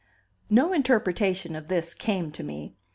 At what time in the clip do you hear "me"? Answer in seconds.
2.43-2.75